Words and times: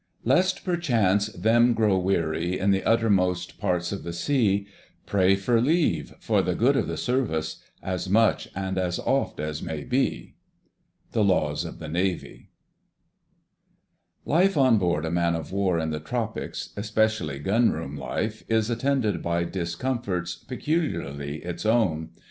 Lest 0.23 0.65
perchance 0.65 1.27
them 1.27 1.75
grow 1.75 1.95
weary 1.99 2.57
In 2.57 2.71
the 2.71 2.83
uttermost 2.83 3.59
parts 3.59 3.91
of 3.91 4.01
the 4.01 4.13
Sea, 4.13 4.65
Pray 5.05 5.35
for 5.35 5.61
leave, 5.61 6.15
for 6.19 6.41
the 6.41 6.55
good 6.55 6.75
of 6.75 6.87
the 6.87 6.97
Service, 6.97 7.61
As 7.83 8.09
much 8.09 8.49
and 8.55 8.79
as 8.79 8.97
oft 8.97 9.39
as 9.39 9.61
may 9.61 9.83
be." 9.83 10.33
—The 11.11 11.23
Laws 11.23 11.63
of 11.65 11.77
the 11.77 11.87
Navy. 11.87 12.49
Life 14.25 14.57
on 14.57 14.79
board 14.79 15.05
a 15.05 15.11
man 15.11 15.35
of 15.35 15.51
war 15.51 15.77
in 15.77 15.91
the 15.91 15.99
tropics, 15.99 16.71
especially 16.75 17.37
Gunroom 17.37 17.95
life, 17.95 18.41
is 18.49 18.71
attended 18.71 19.21
by 19.21 19.43
discomforts 19.43 20.33
peculiarly 20.33 21.43
its 21.43 21.63
own. 21.63 22.09